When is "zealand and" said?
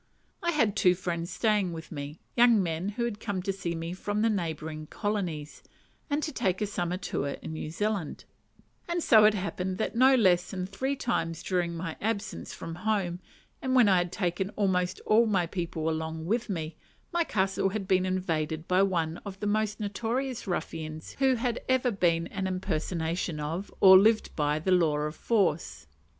7.69-8.97